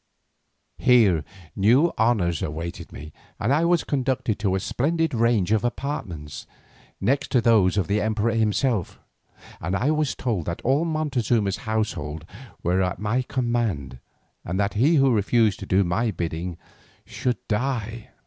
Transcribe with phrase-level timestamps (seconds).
[0.79, 1.23] Here
[1.55, 6.47] new honours awaited me, for I was conducted to a splendid range of apartments,
[6.99, 8.99] next to those of the emperor himself,
[9.61, 12.25] and I was told that all Montezuma's household
[12.63, 13.99] were at my command
[14.43, 16.57] and that he who refused to do my bidding
[17.05, 18.09] should die.